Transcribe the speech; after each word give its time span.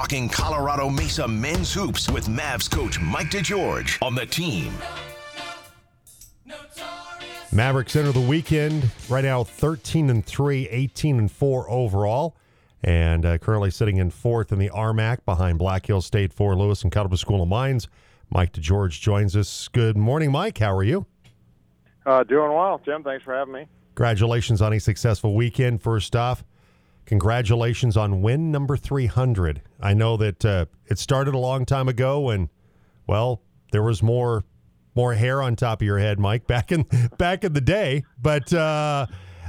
talking 0.00 0.30
Colorado 0.30 0.88
Mesa 0.88 1.28
men's 1.28 1.74
hoops 1.74 2.10
with 2.10 2.26
Mavs 2.26 2.70
coach 2.70 2.98
Mike 3.00 3.26
DeGeorge 3.26 4.02
on 4.02 4.14
the 4.14 4.24
team. 4.24 4.72
Mavericks 7.52 7.94
enter 7.96 8.10
the 8.10 8.26
weekend 8.26 8.90
right 9.10 9.24
now 9.24 9.44
13 9.44 10.08
and 10.08 10.24
3, 10.24 10.68
18 10.70 11.18
and 11.18 11.30
4 11.30 11.68
overall, 11.68 12.34
and 12.82 13.26
uh, 13.26 13.36
currently 13.36 13.70
sitting 13.70 13.98
in 13.98 14.08
fourth 14.08 14.52
in 14.52 14.58
the 14.58 14.70
RMAC 14.70 15.26
behind 15.26 15.58
Black 15.58 15.84
Hills 15.84 16.06
State, 16.06 16.32
Fort 16.32 16.56
Lewis, 16.56 16.82
and 16.82 16.90
Cuthbert 16.90 17.18
School 17.18 17.42
of 17.42 17.48
Mines. 17.48 17.86
Mike 18.30 18.54
DeGeorge 18.54 19.02
joins 19.02 19.36
us. 19.36 19.68
Good 19.68 19.98
morning, 19.98 20.32
Mike. 20.32 20.56
How 20.56 20.74
are 20.74 20.82
you? 20.82 21.04
Uh, 22.06 22.24
doing 22.24 22.50
well, 22.54 22.80
Jim. 22.86 23.02
Thanks 23.02 23.22
for 23.22 23.34
having 23.34 23.52
me. 23.52 23.66
Congratulations 23.96 24.62
on 24.62 24.72
a 24.72 24.80
successful 24.80 25.34
weekend. 25.34 25.82
First 25.82 26.16
off, 26.16 26.42
congratulations 27.10 27.96
on 27.96 28.22
win 28.22 28.52
number 28.52 28.76
300. 28.76 29.62
I 29.80 29.94
know 29.94 30.16
that 30.16 30.44
uh, 30.44 30.66
it 30.86 30.96
started 30.96 31.34
a 31.34 31.38
long 31.38 31.66
time 31.66 31.88
ago, 31.88 32.30
and 32.30 32.48
well, 33.08 33.42
there 33.72 33.82
was 33.82 34.00
more 34.00 34.44
more 34.94 35.14
hair 35.14 35.42
on 35.42 35.56
top 35.56 35.82
of 35.82 35.86
your 35.86 35.98
head, 35.98 36.20
Mike, 36.20 36.46
back 36.46 36.70
in 36.70 36.86
back 37.18 37.42
in 37.42 37.52
the 37.52 37.60
day. 37.60 38.04
But 38.22 38.52
uh, 38.52 39.06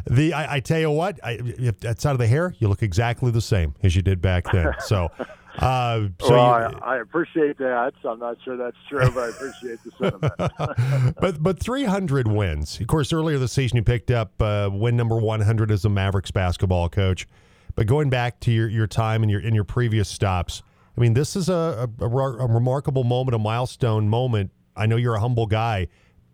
the 0.10 0.34
I, 0.34 0.56
I, 0.56 0.60
tell 0.60 0.80
you 0.80 0.90
what, 0.90 1.20
I, 1.24 1.38
if 1.40 1.86
outside 1.86 2.14
of 2.14 2.18
the 2.18 2.26
hair, 2.26 2.56
you 2.58 2.68
look 2.68 2.82
exactly 2.82 3.30
the 3.30 3.42
same 3.42 3.76
as 3.84 3.96
you 3.96 4.02
did 4.02 4.22
back 4.22 4.52
then. 4.52 4.74
So. 4.82 5.10
Uh, 5.58 6.08
so 6.22 6.30
well, 6.30 6.72
you, 6.72 6.80
I, 6.82 6.96
I, 6.96 7.02
appreciate 7.02 7.58
that. 7.58 7.92
I'm 8.06 8.20
not 8.20 8.38
sure 8.42 8.56
that's 8.56 8.78
true, 8.88 9.12
but 9.12 9.26
I 9.26 9.28
appreciate 9.28 9.80
the 9.84 9.92
sentiment. 10.00 11.16
but 11.20 11.44
but 11.44 11.60
300 11.60 12.30
wins. 12.30 12.80
Of 12.80 12.88
course, 12.88 13.12
earlier 13.12 13.38
this 13.38 13.52
season 13.52 13.76
you 13.76 13.84
picked 13.84 14.12
up 14.12 14.42
uh, 14.42 14.70
win 14.72 14.96
number 14.96 15.18
100 15.18 15.70
as 15.70 15.84
a 15.84 15.90
Mavericks 15.90 16.32
basketball 16.32 16.88
coach. 16.88 17.28
But 17.76 17.88
going 17.88 18.10
back 18.10 18.40
to 18.42 18.52
your, 18.52 18.68
your 18.68 18.88
time 18.88 19.24
and 19.24 19.32
your 19.32 19.40
in 19.40 19.56
your 19.56 19.64
previous 19.64 20.10
stops, 20.10 20.64
I 20.98 21.02
mean, 21.02 21.14
this 21.14 21.36
is 21.36 21.50
a, 21.50 21.90
a, 22.00 22.06
a 22.06 22.08
remarkable 22.08 23.04
moment, 23.04 23.36
a 23.36 23.40
milestone 23.40 24.10
moment 24.10 24.52
I 24.76 24.86
know 24.86 24.96
you're 24.96 25.16
a 25.16 25.20
humble 25.20 25.48
guy, 25.48 25.88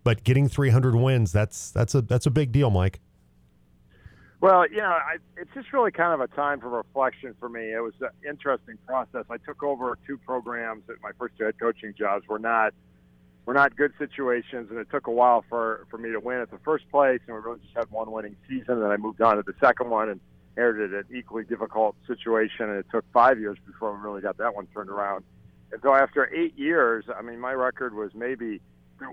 but 0.03 0.23
getting 0.23 0.47
300 0.47 0.95
wins, 0.95 1.31
that's 1.31 1.71
that's 1.71 1.95
a 1.95 2.01
that's 2.01 2.25
a 2.25 2.31
big 2.31 2.51
deal, 2.51 2.69
Mike. 2.69 2.99
Well, 4.39 4.69
you 4.69 4.77
know, 4.77 4.85
I, 4.85 5.17
it's 5.35 5.49
just 5.55 5.73
really 5.73 5.91
kind 5.91 6.13
of 6.13 6.21
a 6.21 6.33
time 6.35 6.59
for 6.59 6.69
reflection 6.69 7.33
for 7.39 7.49
me. 7.49 7.73
It 7.73 7.81
was 7.81 7.93
an 8.01 8.09
interesting 8.27 8.77
process. 8.85 9.25
I 9.31 9.37
took 9.37 9.63
over 9.63 9.97
two 10.05 10.17
programs 10.19 10.83
that 10.87 11.01
my 11.01 11.09
first 11.17 11.35
two 11.37 11.45
head 11.45 11.55
coaching 11.59 11.95
jobs 11.97 12.27
were 12.27 12.37
not 12.37 12.73
were 13.45 13.55
not 13.55 13.75
good 13.75 13.93
situations, 13.97 14.69
and 14.69 14.77
it 14.77 14.87
took 14.91 15.07
a 15.07 15.11
while 15.11 15.43
for 15.49 15.87
for 15.89 15.97
me 15.97 16.11
to 16.11 16.19
win 16.19 16.39
at 16.39 16.51
the 16.51 16.59
first 16.59 16.89
place. 16.91 17.19
And 17.27 17.35
we 17.35 17.41
really 17.41 17.59
just 17.63 17.75
had 17.75 17.89
one 17.89 18.11
winning 18.11 18.35
season. 18.47 18.75
And 18.75 18.83
then 18.83 18.91
I 18.91 18.97
moved 18.97 19.21
on 19.21 19.37
to 19.37 19.43
the 19.43 19.55
second 19.59 19.89
one 19.89 20.09
and 20.09 20.19
inherited 20.57 20.93
an 20.93 21.05
equally 21.15 21.43
difficult 21.43 21.95
situation, 22.07 22.69
and 22.69 22.79
it 22.79 22.87
took 22.91 23.05
five 23.13 23.39
years 23.39 23.57
before 23.65 23.93
we 23.93 24.01
really 24.01 24.21
got 24.21 24.37
that 24.37 24.55
one 24.55 24.67
turned 24.73 24.89
around. 24.89 25.23
And 25.71 25.79
so 25.83 25.93
after 25.93 26.33
eight 26.33 26.57
years, 26.57 27.05
I 27.15 27.21
mean, 27.21 27.39
my 27.39 27.53
record 27.53 27.93
was 27.93 28.11
maybe 28.15 28.59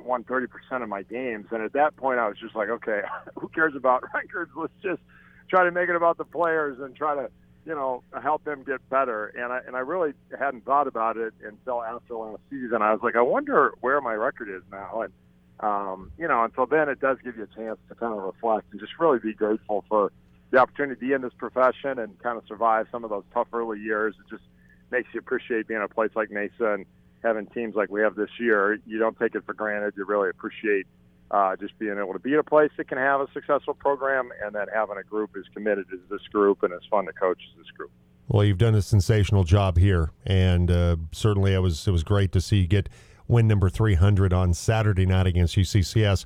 won 0.05 0.25
30% 0.25 0.49
of 0.83 0.89
my 0.89 1.03
games. 1.03 1.47
And 1.51 1.63
at 1.63 1.75
that 1.75 1.97
point, 1.97 2.19
I 2.19 2.29
was 2.29 2.39
just 2.39 2.55
like, 2.55 2.71
okay, 2.71 3.03
who 3.35 3.49
cares 3.49 3.75
about 3.77 4.05
records? 4.15 4.53
Let's 4.57 4.73
just 4.83 5.03
try 5.51 5.65
to 5.65 5.71
make 5.71 5.91
it 5.91 5.97
about 5.97 6.17
the 6.17 6.25
players 6.25 6.79
and 6.81 6.97
try 6.97 7.15
to, 7.15 7.29
you 7.67 7.75
know, 7.75 8.03
help 8.23 8.45
them 8.45 8.63
get 8.63 8.89
better. 8.89 9.27
And 9.27 9.53
I, 9.53 9.61
and 9.67 9.77
I 9.77 9.81
really 9.81 10.15
hadn't 10.39 10.65
thought 10.65 10.87
about 10.87 11.19
it 11.19 11.35
until 11.45 11.83
after 11.83 12.15
last 12.15 12.41
season. 12.49 12.81
I 12.81 12.93
was 12.93 13.01
like, 13.03 13.17
I 13.17 13.23
wonder 13.23 13.75
where 13.81 14.01
my 14.01 14.15
record 14.15 14.49
is 14.49 14.63
now. 14.73 15.03
And, 15.03 15.13
um, 15.61 16.11
you 16.19 16.27
know, 16.27 16.45
and 16.45 16.53
so 16.57 16.67
then 16.71 16.89
it 16.89 17.01
does 17.01 17.19
give 17.23 17.37
you 17.37 17.43
a 17.45 17.55
chance 17.55 17.79
to 17.89 17.95
kind 17.95 18.15
of 18.15 18.23
reflect 18.23 18.69
and 18.71 18.81
just 18.81 18.93
really 18.99 19.19
be 19.19 19.35
grateful 19.35 19.85
for 19.89 20.11
the 20.55 20.61
opportunity 20.61 20.95
to 20.95 21.01
be 21.07 21.13
in 21.13 21.21
this 21.21 21.33
profession 21.37 21.99
and 21.99 22.19
kind 22.23 22.39
of 22.39 22.45
survive 22.47 22.87
some 22.91 23.05
of 23.05 23.11
those 23.11 23.25
tough 23.33 23.49
early 23.53 23.81
years. 23.81 24.15
It 24.19 24.31
just, 24.31 24.45
makes 24.95 25.09
you 25.13 25.19
appreciate 25.19 25.67
being 25.67 25.81
at 25.81 25.91
a 25.91 25.93
place 25.93 26.11
like 26.15 26.31
Mesa 26.31 26.75
and 26.75 26.87
having 27.23 27.47
teams 27.47 27.75
like 27.75 27.91
we 27.91 28.01
have 28.01 28.15
this 28.15 28.31
year. 28.39 28.79
You 28.87 28.99
don't 28.99 29.19
take 29.19 29.35
it 29.35 29.45
for 29.45 29.53
granted. 29.53 29.95
You 29.97 30.05
really 30.05 30.31
appreciate 30.31 30.87
uh, 31.31 31.57
just 31.57 31.77
being 31.79 31.99
able 31.99 32.13
to 32.13 32.19
be 32.19 32.35
in 32.35 32.39
a 32.39 32.45
place 32.45 32.71
that 32.77 32.89
can 32.89 32.99
have 32.99 33.21
a 33.21 33.27
successful 33.33 33.75
program 33.75 34.31
and 34.43 34.55
then 34.55 34.67
having 34.73 34.97
a 34.97 35.03
group 35.03 35.31
as 35.37 35.45
committed 35.53 35.87
as 35.93 35.99
this 36.11 36.21
group 36.33 36.63
and 36.63 36.73
as 36.73 36.81
fun 36.89 37.07
to 37.07 37.13
coach 37.13 37.41
as 37.51 37.59
this 37.59 37.71
group. 37.77 37.91
Well, 38.29 38.45
you've 38.45 38.59
done 38.59 38.75
a 38.75 38.83
sensational 38.83 39.45
job 39.45 39.77
here, 39.79 40.13
and 40.25 40.71
uh, 40.71 40.97
certainly 41.13 41.53
it 41.55 41.59
was 41.59 41.87
it 41.87 41.91
was 41.91 42.05
great 42.05 42.33
to 42.33 42.41
see 42.41 42.59
you 42.59 42.67
get 42.67 42.89
win 43.27 43.49
number 43.49 43.69
300 43.69 44.33
on 44.33 44.55
Saturday 44.55 45.07
night 45.07 45.27
against 45.27 45.57
UCCS, 45.57 46.25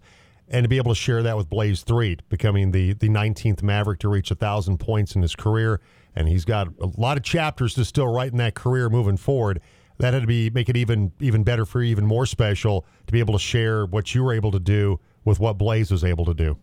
and 0.50 0.64
to 0.64 0.68
be 0.68 0.76
able 0.76 0.92
to 0.92 1.00
share 1.00 1.22
that 1.22 1.36
with 1.36 1.48
Blaze 1.48 1.82
Threet, 1.82 2.28
becoming 2.28 2.72
the 2.72 2.94
the 2.94 3.08
19th 3.08 3.62
Maverick 3.62 3.98
to 4.00 4.08
reach 4.08 4.30
a 4.30 4.34
thousand 4.34 4.78
points 4.78 5.14
in 5.14 5.22
his 5.22 5.34
career 5.34 5.80
and 6.18 6.28
he's 6.28 6.44
got 6.44 6.66
a 6.80 6.90
lot 6.96 7.16
of 7.16 7.22
chapters 7.22 7.74
to 7.74 7.84
still 7.84 8.08
write 8.08 8.32
in 8.32 8.38
that 8.38 8.54
career 8.54 8.88
moving 8.88 9.16
forward. 9.16 9.60
That 9.98 10.14
had 10.14 10.22
to 10.22 10.26
be 10.26 10.50
make 10.50 10.68
it 10.68 10.76
even 10.76 11.12
even 11.20 11.44
better 11.44 11.64
for 11.64 11.80
you, 11.80 11.90
even 11.90 12.06
more 12.06 12.26
special 12.26 12.84
to 13.06 13.12
be 13.12 13.20
able 13.20 13.34
to 13.34 13.40
share 13.40 13.86
what 13.86 14.14
you 14.14 14.24
were 14.24 14.32
able 14.32 14.50
to 14.50 14.60
do 14.60 14.98
with 15.24 15.38
what 15.38 15.58
Blaze 15.58 15.90
was 15.90 16.02
able 16.02 16.24
to 16.24 16.34
do. 16.34 16.58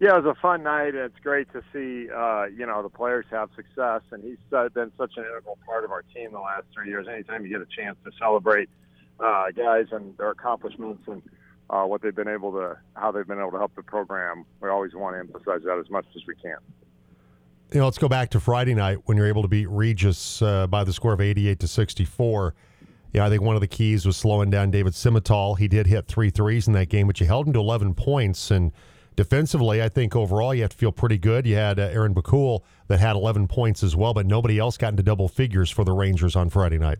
Yeah, 0.00 0.16
it 0.16 0.24
was 0.24 0.36
a 0.36 0.40
fun 0.40 0.62
night. 0.62 0.94
It's 0.94 1.18
great 1.22 1.50
to 1.52 1.62
see 1.72 2.10
uh, 2.10 2.44
you 2.46 2.66
know 2.66 2.82
the 2.82 2.90
players 2.90 3.24
have 3.30 3.48
success, 3.56 4.02
and 4.10 4.22
he's 4.22 4.36
uh, 4.52 4.68
been 4.68 4.92
such 4.98 5.12
an 5.16 5.24
integral 5.24 5.58
part 5.66 5.84
of 5.84 5.90
our 5.90 6.02
team 6.14 6.32
the 6.32 6.40
last 6.40 6.64
three 6.74 6.88
years. 6.88 7.06
Anytime 7.08 7.44
you 7.44 7.50
get 7.50 7.62
a 7.62 7.82
chance 7.82 7.96
to 8.04 8.10
celebrate 8.18 8.68
uh, 9.18 9.50
guys 9.56 9.86
and 9.92 10.16
their 10.18 10.30
accomplishments 10.30 11.02
and 11.06 11.22
uh, 11.70 11.82
what 11.84 12.02
they've 12.02 12.14
been 12.14 12.28
able 12.28 12.52
to, 12.52 12.76
how 12.94 13.10
they've 13.12 13.26
been 13.26 13.40
able 13.40 13.52
to 13.52 13.58
help 13.58 13.74
the 13.74 13.82
program, 13.82 14.44
we 14.60 14.68
always 14.68 14.94
want 14.94 15.14
to 15.14 15.20
emphasize 15.20 15.62
that 15.64 15.78
as 15.78 15.90
much 15.90 16.06
as 16.14 16.22
we 16.26 16.34
can 16.36 16.58
you 17.72 17.80
know, 17.80 17.84
let's 17.84 17.98
go 17.98 18.08
back 18.08 18.30
to 18.30 18.40
Friday 18.40 18.74
night 18.74 18.98
when 19.06 19.16
you're 19.16 19.26
able 19.26 19.42
to 19.42 19.48
beat 19.48 19.68
Regis 19.68 20.40
uh, 20.40 20.66
by 20.66 20.84
the 20.84 20.92
score 20.92 21.12
of 21.12 21.20
88 21.20 21.58
to 21.60 21.68
64. 21.68 22.54
Yeah, 23.12 23.26
I 23.26 23.28
think 23.28 23.42
one 23.42 23.56
of 23.56 23.60
the 23.60 23.66
keys 23.66 24.06
was 24.06 24.16
slowing 24.16 24.50
down 24.50 24.70
David 24.70 24.92
Simmental. 24.92 25.58
He 25.58 25.68
did 25.68 25.86
hit 25.86 26.06
three 26.06 26.30
threes 26.30 26.66
in 26.68 26.74
that 26.74 26.88
game, 26.88 27.06
but 27.06 27.20
you 27.20 27.26
held 27.26 27.46
him 27.46 27.52
to 27.54 27.58
11 27.58 27.94
points. 27.94 28.50
And 28.50 28.72
defensively, 29.16 29.82
I 29.82 29.88
think 29.88 30.14
overall 30.14 30.54
you 30.54 30.62
have 30.62 30.70
to 30.70 30.76
feel 30.76 30.92
pretty 30.92 31.18
good. 31.18 31.46
You 31.46 31.56
had 31.56 31.80
uh, 31.80 31.84
Aaron 31.84 32.14
Bakul 32.14 32.62
that 32.88 33.00
had 33.00 33.16
11 33.16 33.48
points 33.48 33.82
as 33.82 33.96
well, 33.96 34.14
but 34.14 34.26
nobody 34.26 34.58
else 34.58 34.76
got 34.76 34.92
into 34.92 35.02
double 35.02 35.28
figures 35.28 35.70
for 35.70 35.84
the 35.84 35.92
Rangers 35.92 36.36
on 36.36 36.50
Friday 36.50 36.78
night. 36.78 36.98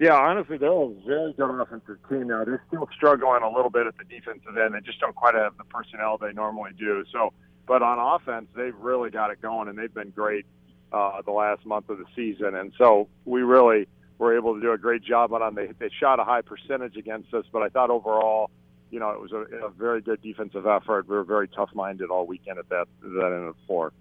Yeah, 0.00 0.14
honestly, 0.14 0.56
they're 0.56 0.72
a 0.72 0.88
very 1.06 1.34
good 1.34 1.60
offensive 1.60 1.98
team 2.08 2.28
now. 2.28 2.44
They're 2.44 2.64
still 2.68 2.88
struggling 2.96 3.42
a 3.42 3.54
little 3.54 3.70
bit 3.70 3.86
at 3.86 3.94
the 3.98 4.04
defensive 4.04 4.56
end. 4.56 4.74
They 4.74 4.80
just 4.80 4.98
don't 4.98 5.14
quite 5.14 5.34
have 5.34 5.56
the 5.58 5.64
personnel 5.64 6.16
they 6.18 6.32
normally 6.32 6.72
do. 6.76 7.04
So 7.12 7.32
but 7.70 7.82
on 7.82 8.00
offense, 8.00 8.48
they've 8.56 8.74
really 8.80 9.10
got 9.10 9.30
it 9.30 9.40
going, 9.40 9.68
and 9.68 9.78
they've 9.78 9.94
been 9.94 10.10
great 10.10 10.44
uh, 10.92 11.22
the 11.22 11.30
last 11.30 11.64
month 11.64 11.88
of 11.88 11.98
the 11.98 12.04
season. 12.16 12.56
And 12.56 12.72
so 12.76 13.06
we 13.24 13.42
really 13.42 13.86
were 14.18 14.36
able 14.36 14.56
to 14.56 14.60
do 14.60 14.72
a 14.72 14.76
great 14.76 15.04
job 15.04 15.32
on 15.32 15.54
them. 15.54 15.68
They, 15.78 15.88
shot 16.00 16.18
a 16.18 16.24
high 16.24 16.42
percentage 16.42 16.96
against 16.96 17.32
us, 17.32 17.44
but 17.52 17.62
I 17.62 17.68
thought 17.68 17.90
overall, 17.90 18.50
you 18.90 18.98
know, 18.98 19.10
it 19.10 19.20
was 19.20 19.30
a, 19.30 19.66
a 19.66 19.70
very 19.70 20.00
good 20.00 20.20
defensive 20.20 20.66
effort. 20.66 21.06
We 21.08 21.14
were 21.14 21.22
very 21.22 21.46
tough-minded 21.46 22.10
all 22.10 22.26
weekend 22.26 22.58
at 22.58 22.68
that 22.70 22.88
that 23.02 23.26
end 23.26 23.48
of 23.48 23.54
the 23.54 23.66
floor. 23.68 23.92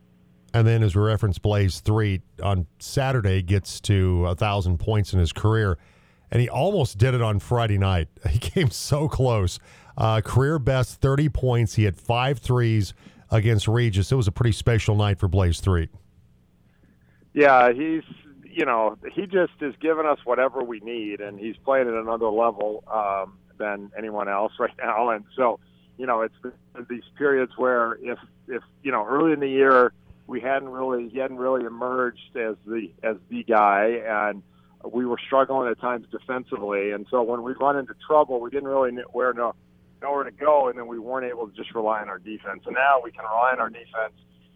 And 0.53 0.65
then, 0.65 0.81
as 0.81 0.95
we 0.95 1.03
referenced, 1.03 1.41
Blaze 1.41 1.79
Threet 1.79 2.21
on 2.41 2.65
Saturday 2.79 3.41
gets 3.41 3.79
to 3.81 4.25
a 4.25 4.35
thousand 4.35 4.79
points 4.79 5.13
in 5.13 5.19
his 5.19 5.31
career, 5.31 5.77
and 6.31 6.41
he 6.41 6.49
almost 6.49 6.97
did 6.97 7.13
it 7.13 7.21
on 7.21 7.39
Friday 7.39 7.77
night. 7.77 8.07
He 8.29 8.39
came 8.39 8.71
so 8.71 9.07
close. 9.07 9.59
Uh, 9.97 10.21
career 10.21 10.57
best, 10.57 11.01
thirty 11.01 11.29
points. 11.29 11.75
He 11.75 11.83
had 11.83 11.95
five 11.95 12.39
threes 12.39 12.93
against 13.31 13.67
Regis. 13.67 14.11
It 14.11 14.15
was 14.15 14.27
a 14.27 14.31
pretty 14.31 14.53
special 14.53 14.95
night 14.95 15.19
for 15.19 15.27
Blaze 15.27 15.59
Threet. 15.59 15.89
Yeah, 17.33 17.71
he's 17.71 18.03
you 18.43 18.65
know 18.65 18.97
he 19.13 19.27
just 19.27 19.53
is 19.61 19.75
giving 19.79 20.05
us 20.05 20.19
whatever 20.25 20.63
we 20.63 20.79
need, 20.79 21.21
and 21.21 21.39
he's 21.39 21.57
playing 21.57 21.87
at 21.87 21.93
another 21.93 22.29
level 22.29 22.83
um, 22.91 23.37
than 23.57 23.91
anyone 23.97 24.27
else 24.27 24.53
right 24.59 24.73
now. 24.79 25.09
And 25.09 25.25
so, 25.35 25.59
you 25.97 26.07
know, 26.07 26.21
it's 26.21 26.35
these 26.89 27.03
periods 27.17 27.51
where 27.55 27.93
if 28.01 28.17
if 28.47 28.63
you 28.81 28.91
know 28.91 29.05
early 29.05 29.33
in 29.33 29.39
the 29.39 29.49
year 29.49 29.93
we 30.29 30.39
hadn't 30.39 30.69
really 30.69 31.09
he 31.09 31.17
hadn't 31.17 31.37
really 31.37 31.65
emerged 31.65 32.35
as 32.35 32.55
the 32.65 32.89
as 33.03 33.17
the 33.29 33.43
guy, 33.43 34.01
and 34.05 34.43
we 34.89 35.05
were 35.05 35.17
struggling 35.25 35.69
at 35.69 35.79
times 35.81 36.05
defensively. 36.11 36.91
And 36.91 37.07
so 37.09 37.23
when 37.23 37.41
we 37.41 37.53
run 37.53 37.77
into 37.77 37.95
trouble, 38.07 38.39
we 38.39 38.51
didn't 38.51 38.69
really 38.69 38.91
know 38.91 39.03
where 39.11 39.33
no 39.33 39.55
nowhere 40.01 40.23
to 40.23 40.31
go, 40.31 40.69
and 40.69 40.77
then 40.77 40.87
we 40.87 40.99
weren't 40.99 41.29
able 41.29 41.49
to 41.49 41.55
just 41.55 41.73
rely 41.73 42.01
on 42.01 42.09
our 42.09 42.19
defense. 42.19 42.61
And 42.65 42.75
now 42.75 43.01
we 43.03 43.11
can 43.11 43.23
rely 43.23 43.51
on 43.53 43.59
our 43.59 43.69
defense, 43.69 44.13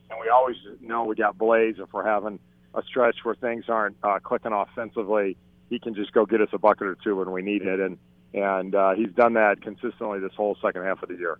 and 0.09 0.19
we 0.21 0.29
always 0.29 0.55
know 0.79 1.05
we 1.05 1.15
got 1.15 1.37
Blaze 1.37 1.75
if 1.79 1.91
we're 1.91 2.05
having 2.05 2.39
a 2.75 2.83
stretch 2.83 3.17
where 3.23 3.35
things 3.35 3.65
aren't 3.67 3.97
uh, 4.03 4.19
clicking 4.19 4.53
offensively. 4.53 5.35
He 5.69 5.79
can 5.79 5.95
just 5.95 6.13
go 6.13 6.25
get 6.25 6.39
us 6.39 6.49
a 6.53 6.59
bucket 6.59 6.87
or 6.87 6.97
two 7.03 7.15
when 7.15 7.31
we 7.31 7.41
need 7.41 7.63
it, 7.63 7.79
and 7.79 7.97
and 8.35 8.75
uh, 8.75 8.93
he's 8.93 9.11
done 9.15 9.33
that 9.33 9.61
consistently 9.61 10.19
this 10.19 10.33
whole 10.37 10.55
second 10.61 10.83
half 10.83 11.01
of 11.01 11.09
the 11.09 11.15
year. 11.15 11.39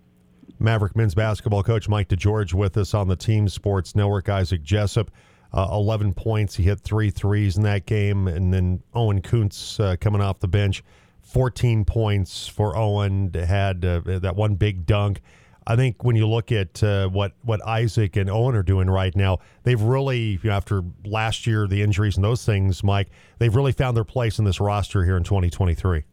Maverick 0.58 0.96
men's 0.96 1.14
basketball 1.14 1.62
coach 1.62 1.88
Mike 1.88 2.08
DeGeorge 2.08 2.54
with 2.54 2.76
us 2.76 2.94
on 2.94 3.08
the 3.08 3.16
Team 3.16 3.48
Sports 3.48 3.94
Network. 3.94 4.28
Isaac 4.28 4.62
Jessup, 4.62 5.10
uh, 5.52 5.68
11 5.70 6.14
points. 6.14 6.56
He 6.56 6.64
hit 6.64 6.80
three 6.80 7.10
threes 7.10 7.56
in 7.56 7.62
that 7.64 7.86
game, 7.86 8.28
and 8.28 8.52
then 8.52 8.82
Owen 8.94 9.22
Kuntz 9.22 9.78
uh, 9.80 9.96
coming 10.00 10.20
off 10.20 10.40
the 10.40 10.48
bench 10.48 10.82
14 11.22 11.84
points 11.84 12.46
for 12.46 12.76
Owen. 12.76 13.32
Had 13.34 13.84
uh, 13.84 14.00
that 14.04 14.36
one 14.36 14.54
big 14.54 14.86
dunk. 14.86 15.20
I 15.66 15.76
think 15.76 16.04
when 16.04 16.14
you 16.14 16.28
look 16.28 16.52
at 16.52 16.82
uh, 16.82 17.08
what 17.08 17.32
what 17.42 17.66
Isaac 17.66 18.16
and 18.16 18.28
Owen 18.28 18.54
are 18.54 18.62
doing 18.62 18.88
right 18.88 19.14
now, 19.16 19.38
they've 19.62 19.80
really, 19.80 20.38
you 20.42 20.50
know, 20.50 20.52
after 20.52 20.82
last 21.04 21.46
year, 21.46 21.66
the 21.66 21.80
injuries 21.82 22.16
and 22.16 22.24
those 22.24 22.44
things, 22.44 22.84
Mike, 22.84 23.08
they've 23.38 23.54
really 23.54 23.72
found 23.72 23.96
their 23.96 24.04
place 24.04 24.38
in 24.38 24.44
this 24.44 24.60
roster 24.60 25.04
here 25.04 25.16
in 25.16 25.24
2023. 25.24 26.04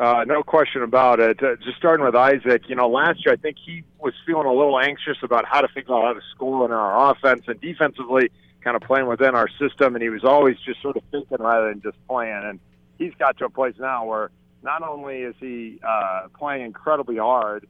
Uh, 0.00 0.24
no 0.26 0.42
question 0.42 0.82
about 0.82 1.20
it. 1.20 1.42
Uh, 1.42 1.56
just 1.56 1.76
starting 1.76 2.02
with 2.02 2.16
Isaac, 2.16 2.62
you 2.68 2.74
know, 2.74 2.88
last 2.88 3.22
year 3.22 3.34
I 3.34 3.36
think 3.36 3.58
he 3.62 3.84
was 3.98 4.14
feeling 4.24 4.46
a 4.46 4.52
little 4.52 4.80
anxious 4.80 5.18
about 5.22 5.44
how 5.44 5.60
to 5.60 5.68
figure 5.68 5.94
out 5.94 6.04
how 6.04 6.12
to 6.14 6.22
score 6.34 6.64
in 6.64 6.72
our 6.72 7.10
offense 7.10 7.42
and 7.48 7.60
defensively, 7.60 8.30
kind 8.62 8.76
of 8.76 8.82
playing 8.82 9.08
within 9.08 9.34
our 9.34 9.46
system, 9.58 9.94
and 9.94 10.02
he 10.02 10.08
was 10.08 10.24
always 10.24 10.56
just 10.64 10.80
sort 10.80 10.96
of 10.96 11.02
thinking 11.10 11.36
rather 11.38 11.68
than 11.68 11.82
just 11.82 11.98
playing. 12.08 12.40
And 12.44 12.60
he's 12.98 13.12
got 13.18 13.36
to 13.38 13.44
a 13.44 13.50
place 13.50 13.74
now 13.78 14.06
where 14.06 14.30
not 14.62 14.82
only 14.82 15.18
is 15.18 15.34
he 15.38 15.78
uh, 15.86 16.28
playing 16.38 16.64
incredibly 16.64 17.18
hard, 17.18 17.66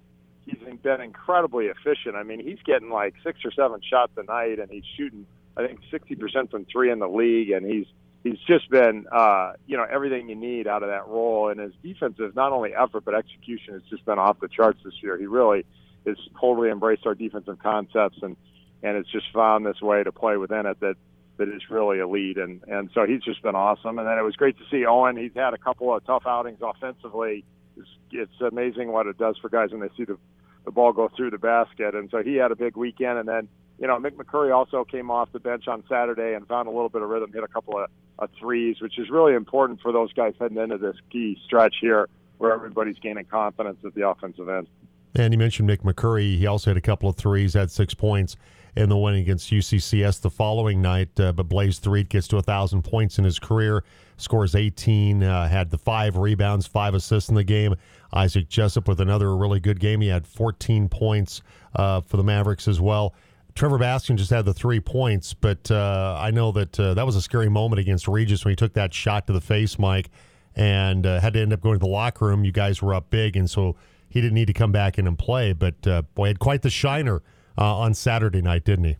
he's 0.46 0.58
been 0.84 1.00
incredibly 1.00 1.66
efficient. 1.66 2.14
I 2.14 2.22
mean, 2.22 2.38
he's 2.38 2.60
getting 2.64 2.90
like 2.90 3.14
six 3.24 3.44
or 3.44 3.50
seven 3.50 3.80
shots 3.82 4.12
a 4.16 4.22
night, 4.22 4.60
and 4.60 4.70
he's 4.70 4.84
shooting 4.96 5.26
I 5.56 5.66
think 5.66 5.80
60% 5.92 6.50
from 6.50 6.64
three 6.66 6.92
in 6.92 7.00
the 7.00 7.08
league, 7.08 7.50
and 7.50 7.66
he's 7.66 7.86
he's 8.22 8.38
just 8.46 8.70
been, 8.70 9.06
uh, 9.10 9.52
you 9.66 9.76
know, 9.76 9.86
everything 9.90 10.28
you 10.28 10.34
need 10.34 10.66
out 10.66 10.82
of 10.82 10.90
that 10.90 11.08
role. 11.08 11.48
And 11.48 11.60
his 11.60 11.72
defensive, 11.82 12.34
not 12.34 12.52
only 12.52 12.74
effort 12.74 13.04
but 13.04 13.14
execution, 13.14 13.74
has 13.74 13.82
just 13.84 14.04
been 14.04 14.18
off 14.18 14.40
the 14.40 14.48
charts 14.48 14.80
this 14.84 14.94
year. 15.02 15.18
He 15.18 15.26
really 15.26 15.64
has 16.06 16.16
totally 16.40 16.70
embraced 16.70 17.06
our 17.06 17.14
defensive 17.14 17.58
concepts 17.58 18.18
and 18.22 18.36
and 18.82 18.96
has 18.96 19.04
just 19.06 19.26
found 19.34 19.66
this 19.66 19.80
way 19.82 20.02
to 20.02 20.10
play 20.10 20.38
within 20.38 20.64
it 20.64 20.80
that 20.80 20.96
that 21.36 21.48
is 21.48 21.62
really 21.70 21.98
elite. 21.98 22.38
And 22.38 22.62
and 22.68 22.90
so 22.94 23.06
he's 23.06 23.22
just 23.22 23.42
been 23.42 23.54
awesome. 23.54 23.98
And 23.98 24.06
then 24.06 24.18
it 24.18 24.22
was 24.22 24.36
great 24.36 24.58
to 24.58 24.64
see 24.70 24.86
Owen. 24.86 25.16
He's 25.16 25.34
had 25.34 25.54
a 25.54 25.58
couple 25.58 25.94
of 25.94 26.04
tough 26.04 26.24
outings 26.26 26.60
offensively. 26.62 27.44
It's, 27.76 27.88
it's 28.12 28.40
amazing 28.40 28.92
what 28.92 29.06
it 29.06 29.16
does 29.16 29.36
for 29.38 29.48
guys 29.48 29.70
when 29.70 29.80
they 29.80 29.90
see 29.96 30.04
the 30.04 30.18
the 30.64 30.70
ball 30.70 30.92
go 30.92 31.10
through 31.16 31.30
the 31.30 31.38
basket. 31.38 31.94
And 31.94 32.10
so 32.10 32.22
he 32.22 32.34
had 32.36 32.52
a 32.52 32.56
big 32.56 32.76
weekend. 32.76 33.18
And 33.18 33.28
then 33.28 33.48
you 33.80 33.86
know, 33.86 33.98
Mick 33.98 34.12
McCurry 34.12 34.54
also 34.54 34.84
came 34.84 35.10
off 35.10 35.32
the 35.32 35.40
bench 35.40 35.66
on 35.66 35.82
Saturday 35.88 36.34
and 36.34 36.46
found 36.46 36.68
a 36.68 36.70
little 36.70 36.90
bit 36.90 37.00
of 37.00 37.08
rhythm, 37.08 37.32
hit 37.32 37.42
a 37.42 37.48
couple 37.48 37.78
of, 37.78 37.88
of 38.18 38.28
threes, 38.38 38.76
which 38.80 38.98
is 38.98 39.08
really 39.08 39.34
important 39.34 39.80
for 39.80 39.90
those 39.90 40.12
guys 40.12 40.34
heading 40.38 40.58
into 40.58 40.76
this 40.76 40.96
key 41.10 41.40
stretch 41.46 41.76
here 41.80 42.06
where 42.36 42.52
everybody's 42.52 42.98
gaining 42.98 43.24
confidence 43.24 43.78
at 43.84 43.94
the 43.94 44.06
offensive 44.06 44.48
end. 44.50 44.66
And 45.14 45.32
you 45.32 45.38
mentioned 45.38 45.68
Mick 45.68 45.78
McCurry. 45.78 46.36
He 46.36 46.46
also 46.46 46.70
had 46.70 46.76
a 46.76 46.82
couple 46.82 47.08
of 47.08 47.16
threes, 47.16 47.54
had 47.54 47.70
six 47.70 47.94
points 47.94 48.36
in 48.76 48.90
the 48.90 48.96
win 48.96 49.14
against 49.14 49.50
UCCS 49.50 50.20
the 50.20 50.30
following 50.30 50.82
night. 50.82 51.18
Uh, 51.18 51.32
but 51.32 51.48
Blaze 51.48 51.78
Threet 51.78 52.10
gets 52.10 52.28
to 52.28 52.36
a 52.36 52.38
1,000 52.38 52.82
points 52.82 53.18
in 53.18 53.24
his 53.24 53.38
career, 53.38 53.82
scores 54.18 54.54
18, 54.54 55.22
uh, 55.22 55.48
had 55.48 55.70
the 55.70 55.78
five 55.78 56.16
rebounds, 56.16 56.66
five 56.66 56.94
assists 56.94 57.30
in 57.30 57.34
the 57.34 57.44
game. 57.44 57.74
Isaac 58.12 58.48
Jessup 58.48 58.86
with 58.86 59.00
another 59.00 59.34
really 59.34 59.58
good 59.58 59.80
game. 59.80 60.02
He 60.02 60.08
had 60.08 60.26
14 60.26 60.88
points 60.88 61.42
uh, 61.74 62.02
for 62.02 62.18
the 62.18 62.24
Mavericks 62.24 62.68
as 62.68 62.80
well. 62.80 63.14
Trevor 63.60 63.78
Baskin 63.78 64.16
just 64.16 64.30
had 64.30 64.46
the 64.46 64.54
three 64.54 64.80
points, 64.80 65.34
but 65.34 65.70
uh, 65.70 66.18
I 66.18 66.30
know 66.30 66.50
that 66.52 66.80
uh, 66.80 66.94
that 66.94 67.04
was 67.04 67.14
a 67.14 67.20
scary 67.20 67.50
moment 67.50 67.78
against 67.78 68.08
Regis 68.08 68.42
when 68.42 68.52
he 68.52 68.56
took 68.56 68.72
that 68.72 68.94
shot 68.94 69.26
to 69.26 69.34
the 69.34 69.40
face, 69.42 69.78
Mike, 69.78 70.08
and 70.56 71.04
uh, 71.04 71.20
had 71.20 71.34
to 71.34 71.40
end 71.42 71.52
up 71.52 71.60
going 71.60 71.74
to 71.74 71.78
the 71.78 71.86
locker 71.86 72.24
room. 72.24 72.42
You 72.42 72.52
guys 72.52 72.80
were 72.80 72.94
up 72.94 73.10
big, 73.10 73.36
and 73.36 73.50
so 73.50 73.76
he 74.08 74.22
didn't 74.22 74.32
need 74.32 74.46
to 74.46 74.54
come 74.54 74.72
back 74.72 74.98
in 74.98 75.06
and 75.06 75.18
play. 75.18 75.52
But 75.52 75.86
uh, 75.86 76.04
boy, 76.14 76.28
had 76.28 76.38
quite 76.38 76.62
the 76.62 76.70
shiner 76.70 77.22
uh, 77.58 77.76
on 77.76 77.92
Saturday 77.92 78.40
night, 78.40 78.64
didn't 78.64 78.86
he? 78.86 78.96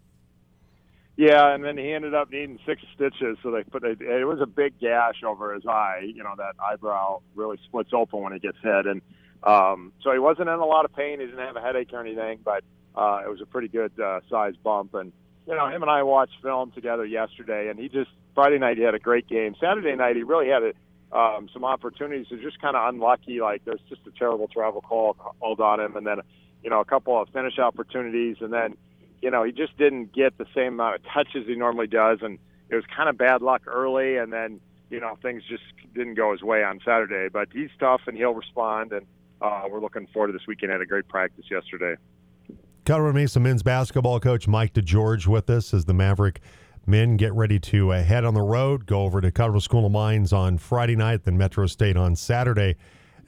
Yeah, 1.17 1.55
and 1.55 1.65
then 1.65 1.79
he 1.79 1.95
ended 1.95 2.13
up 2.13 2.31
needing 2.31 2.59
six 2.67 2.83
stitches, 2.95 3.39
so 3.43 3.51
they 3.51 3.63
put 3.63 3.83
it, 3.83 4.03
it 4.03 4.27
was 4.27 4.43
a 4.43 4.47
big 4.47 4.79
gash 4.79 5.23
over 5.27 5.55
his 5.55 5.65
eye. 5.65 6.03
You 6.15 6.23
know 6.23 6.35
that 6.37 6.57
eyebrow 6.63 7.23
really 7.35 7.57
splits 7.65 7.93
open 7.95 8.21
when 8.21 8.35
it 8.35 8.43
gets 8.43 8.59
hit, 8.63 8.85
and 8.85 9.01
um, 9.43 9.95
so 10.03 10.13
he 10.13 10.19
wasn't 10.19 10.51
in 10.51 10.59
a 10.59 10.67
lot 10.67 10.85
of 10.85 10.95
pain. 10.95 11.19
He 11.19 11.25
didn't 11.25 11.47
have 11.47 11.57
a 11.57 11.63
headache 11.63 11.95
or 11.95 12.01
anything, 12.01 12.41
but 12.45 12.63
uh, 12.95 13.21
it 13.25 13.29
was 13.29 13.41
a 13.41 13.47
pretty 13.47 13.69
good 13.69 13.93
uh, 14.01 14.21
size 14.29 14.55
bump. 14.63 14.95
And 14.95 15.13
you 15.47 15.55
know, 15.55 15.69
him 15.69 15.83
and 15.83 15.91
I 15.91 16.03
watched 16.03 16.35
film 16.43 16.71
together 16.73 17.05
yesterday, 17.05 17.69
and 17.69 17.79
he 17.79 17.89
just 17.89 18.11
Friday 18.35 18.59
night 18.59 18.77
he 18.77 18.83
had 18.83 18.95
a 18.95 18.99
great 18.99 19.27
game. 19.29 19.55
Saturday 19.61 19.95
night 19.97 20.17
he 20.17 20.23
really 20.23 20.49
had 20.49 20.63
a, 20.63 21.17
um, 21.17 21.49
some 21.53 21.65
opportunities. 21.65 22.27
He 22.29 22.37
was 22.37 22.45
just 22.45 22.61
kind 22.61 22.77
of 22.77 22.89
unlucky. 22.89 23.41
Like 23.41 23.65
there's 23.65 23.81
just 23.89 24.03
a 24.07 24.11
terrible 24.19 24.49
travel 24.49 24.81
call 24.81 25.15
called 25.15 25.61
on 25.61 25.81
him, 25.81 25.97
and 25.97 26.07
then 26.07 26.19
you 26.63 26.71
know 26.71 26.81
a 26.81 26.85
couple 26.85 27.21
of 27.21 27.29
finish 27.31 27.59
opportunities, 27.59 28.37
and 28.41 28.53
then 28.53 28.77
you 29.23 29.31
know 29.31 29.43
he 29.43 29.53
just 29.53 29.77
didn't 29.77 30.13
get 30.13 30.37
the 30.39 30.47
same 30.55 30.75
amount 30.75 30.97
of 30.97 31.03
touches 31.13 31.47
he 31.47 31.55
normally 31.55 31.87
does, 31.87 32.19
and 32.23 32.39
it 32.69 32.77
was 32.77 32.85
kind 32.95 33.09
of 33.09 33.19
bad 33.19 33.43
luck 33.43 33.63
early, 33.67 34.17
and 34.17 34.33
then 34.33 34.61
you 34.91 35.01
know 35.01 35.17
things 35.23 35.43
just 35.49 35.65
didn't 35.95 36.15
go 36.15 36.33
his 36.33 36.43
way 36.43 36.63
on 36.63 36.81
Saturday. 36.85 37.29
But 37.29 37.49
he's 37.53 37.71
tough, 37.79 38.03
and 38.07 38.17
he'll 38.17 38.35
respond, 38.35 38.93
and 38.93 39.07
uh, 39.41 39.63
we're 39.71 39.81
looking 39.81 40.07
forward 40.13 40.29
to 40.29 40.33
this 40.33 40.47
weekend. 40.47 40.71
Had 40.71 40.81
a 40.81 40.87
great 40.87 41.09
practice 41.09 41.47
yesterday. 41.51 41.97
Colorado 42.91 43.15
Mesa 43.15 43.39
men's 43.39 43.63
basketball 43.63 44.19
coach 44.19 44.49
Mike 44.49 44.73
DeGeorge 44.73 45.29
with 45.29 45.49
us 45.49 45.73
as 45.73 45.85
the 45.85 45.95
Maverick 45.95 46.41
men 46.87 47.17
get 47.17 47.33
ready 47.35 47.61
to 47.61 47.93
uh, 47.93 48.03
head 48.03 48.25
on 48.25 48.35
the 48.35 48.43
road, 48.43 48.85
go 48.85 49.05
over 49.05 49.21
to 49.21 49.31
Colorado 49.31 49.61
School 49.61 49.87
of 49.87 49.93
Mines 49.93 50.33
on 50.33 50.59
Friday 50.59 50.97
night, 50.97 51.23
then 51.23 51.39
Metro 51.39 51.69
State 51.69 51.97
on 51.97 52.17
Saturday. 52.17 52.75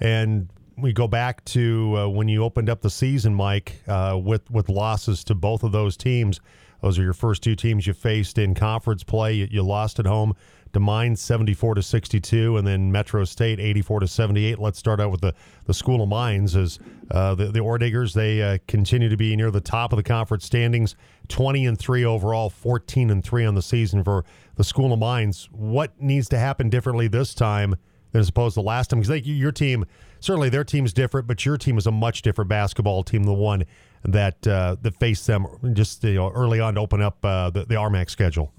And 0.00 0.48
we 0.76 0.92
go 0.92 1.06
back 1.06 1.44
to 1.44 1.96
uh, 1.96 2.08
when 2.08 2.26
you 2.26 2.42
opened 2.42 2.68
up 2.68 2.80
the 2.80 2.90
season, 2.90 3.36
Mike, 3.36 3.80
uh, 3.86 4.18
with, 4.20 4.50
with 4.50 4.68
losses 4.68 5.22
to 5.22 5.36
both 5.36 5.62
of 5.62 5.70
those 5.70 5.96
teams. 5.96 6.40
Those 6.82 6.98
are 6.98 7.04
your 7.04 7.12
first 7.12 7.44
two 7.44 7.54
teams 7.54 7.86
you 7.86 7.92
faced 7.92 8.38
in 8.38 8.56
conference 8.56 9.04
play. 9.04 9.34
You, 9.34 9.46
you 9.48 9.62
lost 9.62 10.00
at 10.00 10.06
home 10.06 10.34
to 10.72 10.80
Mines 10.80 11.20
74 11.20 11.76
to 11.76 11.82
62, 11.82 12.56
and 12.56 12.66
then 12.66 12.90
Metro 12.90 13.24
State 13.24 13.60
84 13.60 14.00
to 14.00 14.08
78. 14.08 14.58
Let's 14.58 14.78
start 14.78 15.00
out 15.00 15.10
with 15.10 15.20
the, 15.20 15.34
the 15.66 15.74
School 15.74 16.02
of 16.02 16.08
Mines. 16.08 16.56
As 16.56 16.78
uh, 17.10 17.34
the 17.34 17.46
the 17.46 17.60
Orediggers, 17.60 18.14
they 18.14 18.42
uh, 18.42 18.58
continue 18.66 19.08
to 19.08 19.16
be 19.16 19.34
near 19.36 19.50
the 19.50 19.60
top 19.60 19.92
of 19.92 19.96
the 19.96 20.02
conference 20.02 20.46
standings, 20.46 20.96
20 21.28 21.66
and 21.66 21.78
three 21.78 22.04
overall, 22.04 22.50
14 22.50 23.10
and 23.10 23.22
three 23.22 23.44
on 23.44 23.54
the 23.54 23.62
season 23.62 24.02
for 24.02 24.24
the 24.56 24.64
School 24.64 24.92
of 24.92 24.98
Mines. 24.98 25.48
What 25.52 26.00
needs 26.00 26.28
to 26.30 26.38
happen 26.38 26.70
differently 26.70 27.08
this 27.08 27.34
time 27.34 27.76
than 28.12 28.20
as 28.20 28.28
opposed 28.28 28.54
to 28.54 28.60
last 28.62 28.90
time? 28.90 29.00
Because 29.00 29.26
your 29.26 29.52
team, 29.52 29.84
certainly 30.20 30.48
their 30.48 30.64
team's 30.64 30.92
different, 30.92 31.26
but 31.26 31.44
your 31.44 31.58
team 31.58 31.76
is 31.76 31.86
a 31.86 31.92
much 31.92 32.22
different 32.22 32.48
basketball 32.48 33.02
team 33.02 33.24
than 33.24 33.34
the 33.34 33.40
one 33.40 33.64
that 34.04 34.46
uh, 34.46 34.76
that 34.82 34.98
faced 34.98 35.26
them 35.26 35.46
just 35.74 36.02
you 36.04 36.14
know, 36.14 36.30
early 36.30 36.60
on 36.60 36.74
to 36.74 36.80
open 36.80 37.00
up 37.00 37.24
uh, 37.24 37.50
the, 37.50 37.64
the 37.64 37.74
RMAC 37.74 38.10
schedule. 38.10 38.52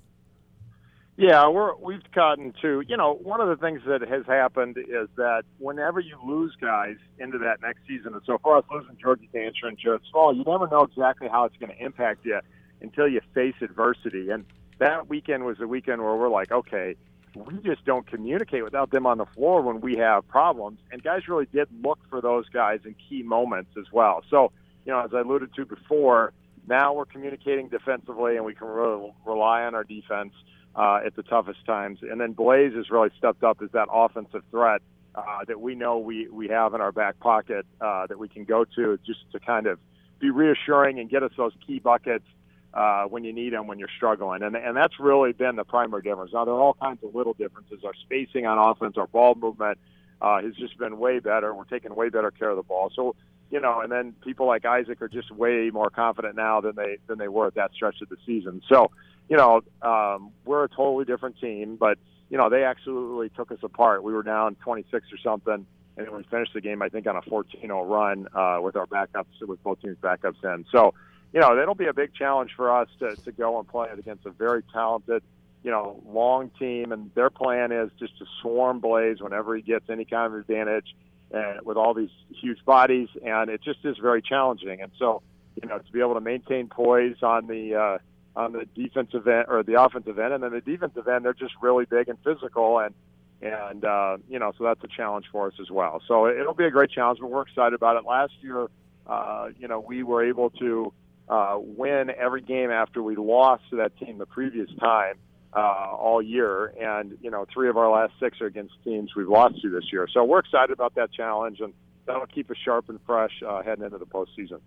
Yeah, 1.16 1.48
we're 1.50 1.76
we've 1.76 2.02
gotten 2.12 2.54
to 2.64 2.82
you 2.88 2.98
know 2.98 3.14
one 3.14 3.40
of 3.40 3.48
the 3.48 3.56
things 3.56 3.82
that 3.88 4.02
has 4.02 4.26
happened 4.26 4.78
is 4.78 5.10
that 5.16 5.44
whenever 5.60 6.00
you 6.00 6.18
lose 6.26 6.56
guys 6.60 6.96
into 7.20 7.38
that 7.40 7.62
next 7.62 7.82
season, 7.88 8.14
and 8.14 8.22
so 8.26 8.40
far 8.40 8.58
us 8.58 8.66
losing 8.72 8.98
Georgia 9.00 9.28
Dancer 9.32 9.68
and 9.68 9.78
Jared 9.78 10.02
Small, 10.10 10.36
you 10.36 10.44
never 10.46 10.68
know 10.68 10.82
exactly 10.82 11.28
how 11.28 11.46
it's 11.46 11.56
going 11.58 11.72
to 11.72 11.84
impact 11.84 12.26
you 12.26 12.40
until 12.82 13.08
you 13.08 13.22
face 13.36 13.54
adversity. 13.62 14.32
And 14.32 14.46
that 14.80 15.08
weekend 15.08 15.46
was 15.46 15.60
the 15.60 15.68
weekend 15.68 16.02
where 16.02 16.16
we're 16.16 16.30
like, 16.30 16.52
okay, 16.52 16.96
we 17.36 17.60
just 17.60 17.86
don't 17.86 18.08
communicate 18.08 18.64
without 18.64 18.90
them 18.90 19.06
on 19.06 19.20
the 19.20 19.28
floor 19.28 19.62
when 19.62 19.82
we 19.82 19.98
have 19.98 20.28
problems. 20.28 20.80
And 20.92 21.04
guys 21.04 21.28
really 21.28 21.48
did 21.54 21.68
look 21.84 22.00
for 22.10 22.22
those 22.22 22.50
guys 22.50 22.80
in 22.86 22.96
key 23.08 23.22
moments 23.22 23.72
as 23.78 23.86
well. 23.92 24.24
So 24.32 24.52
you 24.84 24.92
know, 24.92 25.00
as 25.02 25.12
I 25.14 25.20
alluded 25.20 25.54
to 25.56 25.66
before, 25.66 26.34
now 26.68 26.94
we're 26.94 27.06
communicating 27.06 27.70
defensively 27.70 28.36
and 28.36 28.46
we 28.46 28.56
can 28.56 28.68
really 28.68 29.14
rely 29.26 29.64
on 29.64 29.76
our 29.76 29.84
defense 29.84 30.34
uh, 30.76 31.00
at 31.06 31.16
the 31.16 31.24
toughest 31.24 31.66
times. 31.66 32.00
And 32.02 32.20
then 32.20 32.34
Blaze 32.34 32.74
has 32.76 32.90
really 32.90 33.10
stepped 33.18 33.44
up 33.44 33.62
as 33.62 33.70
that 33.72 33.88
offensive 33.92 34.44
threat 34.52 34.82
uh, 35.16 35.46
that 35.48 35.62
we 35.62 35.76
know 35.76 36.00
we, 36.00 36.28
we 36.30 36.48
have 36.48 36.74
in 36.74 36.82
our 36.82 36.92
back 36.92 37.20
pocket 37.20 37.66
uh, 37.82 38.08
that 38.08 38.18
we 38.18 38.28
can 38.28 38.44
go 38.44 38.66
to 38.76 38.98
just 39.06 39.20
to 39.32 39.40
kind 39.40 39.68
of 39.68 39.80
be 40.20 40.30
reassuring 40.30 41.00
and 41.00 41.10
get 41.10 41.22
us 41.24 41.32
those 41.38 41.54
key 41.66 41.80
buckets 41.80 42.26
uh, 42.74 43.04
when 43.04 43.24
you 43.24 43.34
need 43.34 43.54
them 43.54 43.68
when 43.68 43.78
you're 43.78 43.90
struggling. 43.96 44.42
And, 44.42 44.56
and 44.56 44.76
that's 44.76 45.00
really 45.00 45.32
been 45.32 45.56
the 45.56 45.64
primary 45.64 46.02
difference. 46.02 46.32
Now, 46.34 46.46
there 46.46 46.56
are 46.56 46.60
all 46.60 46.74
kinds 46.74 47.04
of 47.04 47.14
little 47.14 47.34
differences. 47.34 47.84
Our 47.84 47.94
spacing 47.94 48.46
on 48.46 48.58
offense, 48.58 48.98
our 48.98 49.08
ball 49.08 49.36
movement 49.36 49.78
uh, 50.22 50.42
has 50.42 50.56
just 50.56 50.78
been 50.78 50.98
way 50.98 51.20
better. 51.20 51.54
We're 51.54 51.66
taking 51.66 51.94
way 51.94 52.10
better 52.10 52.32
care 52.32 52.50
of 52.50 52.58
the 52.58 52.64
ball. 52.64 52.92
So, 52.96 53.16
you 53.52 53.60
know, 53.60 53.82
and 53.82 53.92
then 53.92 54.14
people 54.24 54.48
like 54.48 54.66
Isaac 54.66 55.02
are 55.02 55.08
just 55.08 55.30
way 55.30 55.70
more 55.72 55.92
confident 55.92 56.36
now 56.36 56.62
than 56.62 56.76
they 56.76 56.98
than 57.06 57.20
they 57.20 57.28
were 57.28 57.48
at 57.48 57.56
that 57.56 57.74
stretch 57.74 58.02
of 58.02 58.10
the 58.10 58.18
season. 58.26 58.64
So, 58.68 58.90
you 59.30 59.38
know, 59.38 59.62
um, 59.82 60.32
we're 60.46 60.66
a 60.66 60.70
totally 60.70 61.06
different 61.06 61.40
team, 61.40 61.76
but 61.76 61.98
you 62.30 62.38
know, 62.38 62.50
they 62.50 62.64
absolutely 62.64 63.30
took 63.30 63.52
us 63.52 63.60
apart. 63.62 64.04
We 64.04 64.14
were 64.14 64.24
down 64.24 64.56
26 64.56 65.06
or 65.14 65.18
something, 65.24 65.68
and 65.98 66.10
we 66.10 66.24
finished 66.24 66.54
the 66.54 66.62
game, 66.62 66.82
I 66.82 66.90
think, 66.90 67.06
on 67.06 67.16
a 67.16 67.22
14-0 67.22 67.88
run 67.88 68.28
uh, 68.34 68.60
with 68.62 68.76
our 68.76 68.88
backups, 68.88 69.26
with 69.42 69.62
both 69.64 69.82
teams' 69.82 69.98
backups 70.02 70.44
in. 70.44 70.66
So, 70.72 70.96
you 71.32 71.40
know, 71.40 71.56
that'll 71.56 71.76
be 71.76 71.86
a 71.86 71.94
big 71.94 72.14
challenge 72.16 72.52
for 72.56 72.76
us 72.76 72.90
to, 73.00 73.16
to 73.18 73.32
go 73.32 73.60
and 73.60 73.68
play 73.68 73.88
it 73.92 74.00
against 74.00 74.26
a 74.26 74.32
very 74.32 74.64
talented, 74.74 75.22
you 75.64 75.70
know, 75.70 76.02
long 76.08 76.50
team. 76.58 76.92
And 76.92 77.12
their 77.14 77.30
plan 77.30 77.72
is 77.72 77.92
just 78.00 78.18
to 78.18 78.26
swarm 78.42 78.80
Blaze 78.80 79.22
whenever 79.22 79.56
he 79.56 79.62
gets 79.62 79.90
any 79.90 80.06
kind 80.06 80.34
of 80.34 80.40
advantage 80.40 80.96
uh, 81.34 81.58
with 81.64 81.78
all 81.78 81.94
these 81.94 82.10
huge 82.30 82.64
bodies, 82.66 83.10
and 83.24 83.50
it 83.50 83.62
just 83.62 83.80
is 83.84 83.98
very 83.98 84.22
challenging. 84.22 84.82
And 84.82 84.92
so, 84.98 85.22
you 85.62 85.68
know, 85.68 85.78
to 85.78 85.92
be 85.92 86.00
able 86.00 86.16
to 86.16 86.22
maintain 86.22 86.68
poise 86.68 87.18
on 87.22 87.48
the 87.48 87.76
uh, 87.76 87.98
on 88.36 88.54
the 88.54 88.66
defensive 88.76 89.28
end 89.28 89.46
or 89.48 89.64
the 89.64 89.82
offensive 89.82 90.18
end, 90.20 90.34
and 90.34 90.44
then 90.44 90.52
the 90.52 90.62
defensive 90.62 91.08
end, 91.08 91.26
they're 91.26 91.34
just 91.34 91.54
really 91.62 91.86
big 91.86 92.10
and 92.10 92.18
physical, 92.24 92.80
and 92.80 92.94
and 93.42 93.84
uh, 93.84 94.18
you 94.30 94.40
know, 94.40 94.54
so 94.58 94.64
that's 94.64 94.84
a 94.84 94.88
challenge 94.88 95.26
for 95.32 95.48
us 95.48 95.54
as 95.60 95.70
well. 95.70 96.02
So 96.08 96.28
it'll 96.28 96.54
be 96.54 96.66
a 96.66 96.72
great 96.72 96.92
challenge, 96.92 97.20
but 97.20 97.30
we're 97.30 97.42
excited 97.42 97.74
about 97.74 97.98
it. 97.98 98.06
Last 98.06 98.34
year, 98.42 98.68
uh, 99.06 99.50
you 99.60 99.68
know, 99.68 99.80
we 99.80 100.04
were 100.04 100.24
able 100.26 100.50
to 100.52 100.94
uh, 101.28 101.58
win 101.60 102.10
every 102.10 102.42
game 102.42 102.72
after 102.72 103.04
we 103.04 103.16
lost 103.16 103.64
to 103.70 103.78
that 103.78 103.98
team 103.98 104.18
the 104.18 104.26
previous 104.26 104.70
time 104.80 105.16
uh, 105.54 105.60
all 105.60 106.22
year. 106.22 106.74
And, 106.80 107.18
you 107.22 107.30
know, 107.30 107.46
three 107.54 107.70
of 107.70 107.78
our 107.78 107.90
last 107.90 108.14
six 108.20 108.40
are 108.42 108.46
against 108.46 108.74
teams 108.84 109.16
we've 109.16 109.28
lost 109.28 109.62
to 109.62 109.70
this 109.70 109.92
year. 109.92 110.08
So 110.12 110.24
we're 110.24 110.40
excited 110.40 110.72
about 110.72 110.96
that 110.96 111.12
challenge, 111.12 111.60
and 111.60 111.74
that'll 112.06 112.28
keep 112.28 112.50
us 112.50 112.58
sharp 112.64 112.90
and 112.90 113.00
fresh 113.06 113.42
uh, 113.46 113.62
heading 113.62 113.84
into 113.84 113.98
the 113.98 114.06
postseason. 114.06 114.60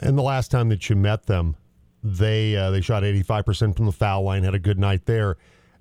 And 0.00 0.16
the 0.16 0.22
last 0.22 0.50
time 0.50 0.68
that 0.68 0.88
you 0.88 0.96
met 0.96 1.26
them, 1.26 1.56
they 2.14 2.56
uh, 2.56 2.70
they 2.70 2.80
shot 2.80 3.02
85% 3.02 3.76
from 3.76 3.86
the 3.86 3.92
foul 3.92 4.22
line, 4.22 4.44
had 4.44 4.54
a 4.54 4.58
good 4.58 4.78
night 4.78 5.06
there. 5.06 5.36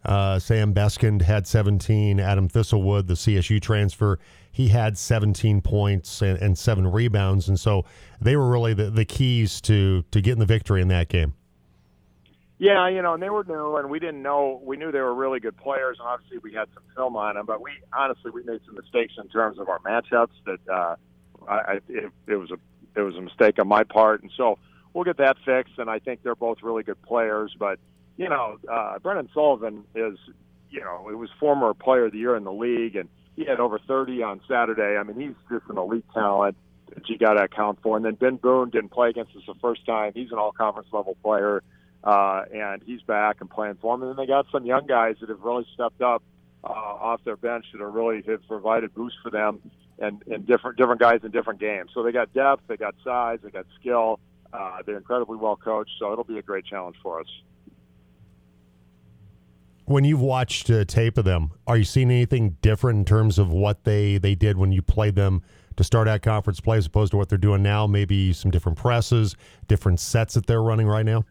Uh, 0.06 0.38
Sam 0.38 0.74
Beskind 0.74 1.22
had 1.24 1.48
17. 1.48 2.20
Adam 2.20 2.48
Thistlewood, 2.48 3.08
the 3.08 3.16
CSU 3.16 3.60
transfer, 3.60 4.20
he 4.52 4.68
had 4.68 4.98
17 4.98 5.62
points 5.62 6.22
and, 6.22 6.38
and 6.40 6.58
seven 6.58 6.88
rebounds. 6.88 7.50
And 7.50 7.60
so 7.60 7.86
they 8.22 8.36
were 8.36 8.50
really 8.50 8.74
the, 8.74 8.92
the 8.92 9.04
keys 9.04 9.60
to, 9.62 10.04
to 10.12 10.22
getting 10.22 10.40
the 10.40 10.46
victory 10.46 10.82
in 10.82 10.90
that 10.90 11.10
game. 11.10 11.34
Yeah, 12.58 12.88
you 12.88 13.02
know, 13.02 13.16
and 13.16 13.22
they 13.22 13.30
were 13.30 13.44
new, 13.44 13.76
and 13.76 13.90
we 13.90 14.00
didn't 14.00 14.22
know. 14.22 14.62
We 14.64 14.78
knew 14.78 14.90
they 14.90 15.02
were 15.02 15.14
really 15.14 15.42
good 15.42 15.58
players, 15.58 15.98
and 16.00 16.08
obviously 16.08 16.38
we 16.38 16.54
had 16.54 16.70
some 16.74 16.84
film 16.96 17.18
on 17.18 17.36
them. 17.36 17.46
But 17.46 17.62
we 17.62 17.72
honestly 17.92 18.32
we 18.32 18.44
made 18.44 18.62
some 18.66 18.76
mistakes 18.76 19.14
in 19.22 19.28
terms 19.28 19.60
of 19.60 19.68
our 19.68 19.80
matchups. 19.80 20.30
That 20.46 20.60
uh, 20.72 20.96
I, 21.50 21.80
it, 21.90 22.12
it 22.28 22.36
was 22.36 22.52
a 22.52 22.58
it 22.98 23.02
was 23.02 23.18
a 23.18 23.22
mistake 23.22 23.60
on 23.60 23.68
my 23.68 23.84
part, 23.84 24.22
and 24.22 24.32
so 24.38 24.58
we'll 24.96 25.04
get 25.04 25.18
that 25.18 25.38
fixed. 25.46 25.78
And 25.78 25.90
I 25.90 26.00
think 26.00 26.24
they're 26.24 26.34
both 26.34 26.64
really 26.64 26.82
good 26.82 27.00
players. 27.04 27.56
But 27.58 27.78
you 28.18 28.28
know, 28.28 28.58
uh, 28.72 28.98
Brendan 28.98 29.30
Sullivan 29.34 29.84
is 29.94 30.18
you 30.72 30.82
know 30.82 31.10
it 31.10 31.16
was 31.16 31.30
former 31.40 31.76
Player 31.76 32.06
of 32.06 32.14
the 32.14 32.18
Year 32.18 32.36
in 32.36 32.44
the 32.44 32.54
league, 32.54 32.96
and 32.96 33.08
he 33.36 33.46
had 33.46 33.60
over 33.60 33.78
30 33.78 34.24
on 34.24 34.42
Saturday. 34.48 34.98
I 34.98 35.04
mean, 35.04 35.20
he's 35.20 35.36
just 35.52 35.70
an 35.70 35.78
elite 35.78 36.06
talent 36.14 36.58
that 36.96 37.08
you 37.10 37.20
got 37.20 37.34
to 37.34 37.44
account 37.44 37.80
for. 37.84 37.96
And 37.98 38.04
then 38.06 38.16
Ben 38.16 38.38
Boone 38.38 38.72
didn't 38.72 38.90
play 38.90 39.10
against 39.10 39.36
us 39.36 39.44
the 39.46 39.56
first 39.62 39.86
time. 39.86 40.14
He's 40.16 40.32
an 40.32 40.40
all 40.40 40.52
conference 40.52 40.88
level 40.92 41.16
player 41.22 41.62
uh, 42.06 42.44
and 42.54 42.84
he's 42.86 43.02
back 43.02 43.38
and 43.42 43.50
playing 43.50 43.78
for 43.82 43.94
them. 43.98 44.04
And 44.04 44.12
then 44.12 44.24
they 44.24 44.28
got 44.28 44.46
some 44.52 44.66
young 44.66 44.86
guys 44.86 45.16
that 45.20 45.30
have 45.30 45.42
really 45.42 45.66
stepped 45.74 46.02
up 46.02 46.22
uh, 46.64 46.68
off 46.68 47.24
their 47.24 47.36
bench 47.36 47.66
that 47.74 47.82
are 47.82 47.90
really 47.90 48.22
have 48.28 48.48
provided 48.48 48.94
boosts 48.94 49.18
for 49.22 49.32
them, 49.32 49.60
and, 50.00 50.22
and 50.28 50.46
different 50.46 50.78
different 50.78 51.02
guys 51.02 51.22
in 51.24 51.32
different 51.32 51.60
games. 51.60 51.92
So 51.94 52.04
they 52.04 52.12
got 52.12 52.34
depth, 52.34 52.64
they 52.68 52.78
got 52.78 52.96
size, 53.04 53.40
they 53.44 53.50
got 53.50 53.66
skill. 53.80 54.20
Uh, 54.56 54.78
they're 54.86 54.98
incredibly 54.98 55.38
well 55.38 55.58
coached, 55.58 55.92
so 56.00 56.12
it'll 56.14 56.24
be 56.24 56.38
a 56.38 56.42
great 56.42 56.66
challenge 56.66 56.96
for 57.04 57.20
us. 57.20 57.28
When 59.86 60.04
you've 60.04 60.22
watched 60.22 60.70
uh, 60.70 60.86
tape 60.86 61.18
of 61.18 61.26
them, 61.26 61.52
are 61.68 61.78
you 61.78 61.84
seeing 61.84 62.10
anything 62.10 62.58
different 62.62 63.00
in 63.00 63.06
terms 63.06 63.38
of 63.38 63.52
what 63.52 63.84
they, 63.84 64.18
they 64.18 64.34
did 64.34 64.58
when 64.58 64.72
you 64.72 64.82
played 64.82 65.16
them 65.16 65.44
to 65.76 65.84
start 65.84 66.08
at 66.08 66.22
conference 66.24 66.60
play 66.60 66.78
as 66.78 66.86
opposed 66.86 67.12
to 67.12 67.18
what 67.18 67.30
they're 67.30 67.38
doing 67.38 67.62
now? 67.62 67.86
Maybe 67.86 68.34
some 68.34 68.50
different 68.50 68.78
presses, 68.78 69.36
different 69.68 70.00
sets 70.00 70.34
that 70.36 70.48
they're 70.48 70.64
running 70.64 70.88
right 70.88 71.06
now? 71.06 71.26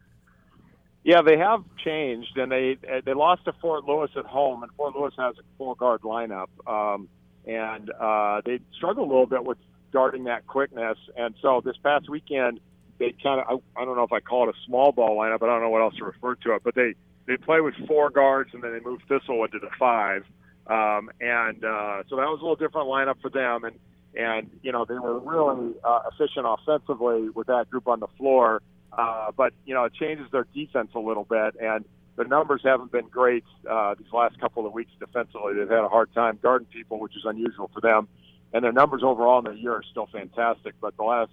Yeah, 1.02 1.21
they 1.23 1.37
have 1.37 1.64
changed, 1.85 2.37
and 2.37 2.50
they 2.50 2.78
they 3.04 3.12
lost 3.12 3.45
to 3.45 3.52
Fort 3.61 3.85
Lewis 3.85 4.11
at 4.16 4.25
home, 4.25 4.62
and 4.62 4.73
Fort 4.73 4.97
Lewis 4.97 5.12
has 5.19 5.35
a 5.37 5.43
four 5.59 5.76
guard 5.76 6.00
lineup, 6.00 6.47
um, 6.66 7.09
and 7.47 7.90
uh, 8.00 8.40
they 8.47 8.61
struggled 8.75 9.09
a 9.09 9.11
little 9.11 9.26
bit 9.26 9.45
with 9.45 9.59
guarding 9.93 10.25
that 10.25 10.47
quickness. 10.47 10.97
And 11.14 11.35
so 11.43 11.61
this 11.62 11.76
past 11.83 12.09
weekend, 12.09 12.59
they 12.98 13.14
kind 13.22 13.40
of 13.40 13.62
I, 13.76 13.80
I 13.80 13.84
don't 13.84 13.96
know 13.96 14.04
if 14.04 14.12
I 14.12 14.20
call 14.20 14.48
it 14.48 14.54
a 14.54 14.58
small 14.66 14.92
ball 14.92 15.16
lineup, 15.16 15.40
but 15.40 15.48
I 15.48 15.54
don't 15.54 15.62
know 15.62 15.70
what 15.70 15.82
else 15.82 15.96
to 15.96 16.04
refer 16.04 16.34
to 16.36 16.54
it. 16.54 16.62
But 16.62 16.74
they 16.74 16.94
they 17.26 17.36
play 17.36 17.60
with 17.60 17.74
four 17.86 18.10
guards, 18.10 18.50
and 18.52 18.62
then 18.62 18.72
they 18.72 18.80
moved 18.80 19.02
Thistlewood 19.08 19.52
to 19.52 19.58
the 19.58 19.70
five, 19.78 20.24
um, 20.66 21.10
and 21.20 21.64
uh, 21.64 22.02
so 22.08 22.16
that 22.16 22.28
was 22.28 22.40
a 22.40 22.44
little 22.44 22.56
different 22.56 22.88
lineup 22.88 23.20
for 23.20 23.30
them. 23.30 23.64
And 23.64 23.78
and 24.16 24.50
you 24.62 24.72
know 24.72 24.84
they 24.84 24.94
were 24.94 25.18
really 25.18 25.74
uh, 25.82 26.02
efficient 26.12 26.46
offensively 26.48 27.30
with 27.30 27.46
that 27.48 27.70
group 27.70 27.88
on 27.88 28.00
the 28.00 28.08
floor. 28.18 28.62
Uh, 28.92 29.32
but 29.36 29.52
you 29.64 29.74
know, 29.74 29.84
it 29.84 29.94
changes 29.94 30.26
their 30.30 30.46
defense 30.54 30.90
a 30.94 31.00
little 31.00 31.24
bit, 31.24 31.56
and 31.60 31.84
the 32.16 32.24
numbers 32.24 32.60
haven't 32.64 32.92
been 32.92 33.08
great 33.08 33.44
uh, 33.68 33.94
these 33.98 34.12
last 34.12 34.38
couple 34.40 34.66
of 34.66 34.72
weeks 34.72 34.92
defensively. 35.00 35.54
They've 35.54 35.68
had 35.68 35.84
a 35.84 35.88
hard 35.88 36.12
time 36.14 36.38
guarding 36.40 36.68
people, 36.68 37.00
which 37.00 37.16
is 37.16 37.24
unusual 37.24 37.70
for 37.74 37.80
them. 37.80 38.08
And 38.52 38.62
their 38.62 38.72
numbers 38.72 39.02
overall 39.02 39.44
in 39.44 39.52
the 39.52 39.60
year 39.60 39.72
are 39.72 39.82
still 39.90 40.08
fantastic, 40.12 40.74
but 40.80 40.96
the 40.96 41.02
last 41.02 41.32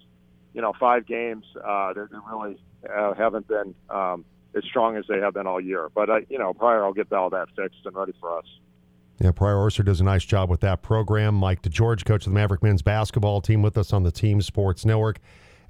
you 0.54 0.62
know 0.62 0.72
five 0.78 1.06
games, 1.06 1.44
uh, 1.64 1.92
they 1.92 2.02
really 2.30 2.58
uh, 2.94 3.14
haven't 3.14 3.48
been 3.48 3.74
um, 3.90 4.24
as 4.56 4.64
strong 4.64 4.96
as 4.96 5.04
they 5.08 5.18
have 5.18 5.34
been 5.34 5.46
all 5.46 5.60
year. 5.60 5.88
But 5.94 6.10
uh, 6.10 6.20
you 6.28 6.38
know, 6.38 6.52
Pryor, 6.52 6.84
I'll 6.84 6.92
get 6.92 7.12
all 7.12 7.30
that 7.30 7.48
fixed 7.56 7.84
and 7.84 7.94
ready 7.94 8.12
for 8.20 8.38
us. 8.38 8.46
Yeah, 9.20 9.30
Pryor 9.30 9.56
Orser 9.56 9.84
does 9.84 10.00
a 10.00 10.04
nice 10.04 10.24
job 10.24 10.50
with 10.50 10.60
that 10.60 10.82
program. 10.82 11.34
Mike 11.34 11.62
DeGeorge, 11.62 12.04
coach 12.04 12.26
of 12.26 12.32
the 12.32 12.34
Maverick 12.34 12.62
men's 12.62 12.82
basketball 12.82 13.40
team, 13.40 13.62
with 13.62 13.78
us 13.78 13.92
on 13.92 14.02
the 14.02 14.10
Team 14.10 14.42
Sports 14.42 14.84
Network 14.84 15.20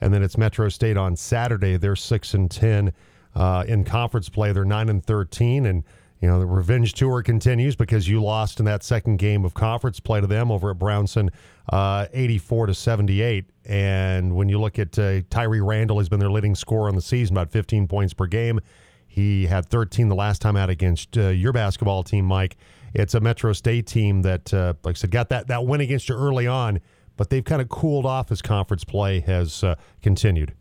and 0.02 0.12
then 0.12 0.22
it's 0.22 0.36
Metro 0.36 0.68
State 0.68 0.96
on 0.96 1.14
Saturday. 1.14 1.76
They're 1.76 1.96
six 1.96 2.34
and 2.34 2.50
ten 2.50 2.92
uh, 3.36 3.64
in 3.68 3.84
conference 3.84 4.28
play. 4.28 4.52
They're 4.52 4.64
nine 4.64 4.88
and 4.88 5.02
thirteen, 5.02 5.64
and 5.64 5.84
you 6.22 6.28
know 6.28 6.38
the 6.38 6.46
revenge 6.46 6.94
tour 6.94 7.22
continues 7.22 7.76
because 7.76 8.08
you 8.08 8.22
lost 8.22 8.60
in 8.60 8.64
that 8.66 8.82
second 8.82 9.18
game 9.18 9.44
of 9.44 9.52
conference 9.52 10.00
play 10.00 10.20
to 10.20 10.26
them 10.26 10.50
over 10.50 10.70
at 10.70 10.78
Brownson, 10.78 11.30
uh, 11.70 12.06
eighty-four 12.12 12.66
to 12.66 12.74
seventy-eight. 12.74 13.50
And 13.66 14.34
when 14.34 14.48
you 14.48 14.58
look 14.58 14.78
at 14.78 14.98
uh, 14.98 15.22
Tyree 15.28 15.60
Randall, 15.60 15.98
he's 15.98 16.08
been 16.08 16.20
their 16.20 16.30
leading 16.30 16.54
scorer 16.54 16.88
on 16.88 16.94
the 16.94 17.02
season, 17.02 17.36
about 17.36 17.50
fifteen 17.50 17.86
points 17.86 18.14
per 18.14 18.26
game. 18.26 18.60
He 19.06 19.44
had 19.44 19.66
13 19.66 20.08
the 20.08 20.14
last 20.14 20.40
time 20.40 20.56
out 20.56 20.70
against 20.70 21.18
uh, 21.18 21.28
your 21.28 21.52
basketball 21.52 22.02
team, 22.02 22.24
Mike. 22.24 22.56
It's 22.94 23.12
a 23.12 23.20
Metro 23.20 23.52
State 23.52 23.86
team 23.86 24.22
that, 24.22 24.54
uh, 24.54 24.72
like 24.84 24.96
I 24.96 24.98
said, 24.98 25.10
got 25.10 25.28
that, 25.28 25.48
that 25.48 25.66
win 25.66 25.82
against 25.82 26.08
you 26.08 26.14
early 26.14 26.46
on 26.46 26.80
but 27.16 27.30
they've 27.30 27.44
kind 27.44 27.62
of 27.62 27.68
cooled 27.68 28.06
off 28.06 28.30
as 28.32 28.42
conference 28.42 28.84
play 28.84 29.20
has 29.20 29.62
uh, 29.62 29.74
continued. 30.02 30.54